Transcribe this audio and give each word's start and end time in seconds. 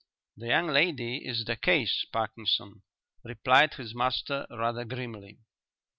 "The 0.35 0.47
young 0.47 0.65
lady 0.65 1.27
is 1.27 1.45
the 1.45 1.55
case, 1.57 2.05
Parkinson," 2.11 2.81
replied 3.23 3.75
his 3.75 3.93
master 3.93 4.47
rather 4.49 4.83
grimly. 4.83 5.37